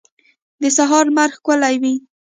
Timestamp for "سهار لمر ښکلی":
0.77-1.75